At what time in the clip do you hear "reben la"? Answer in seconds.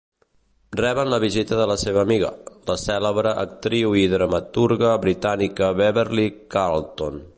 0.79-1.19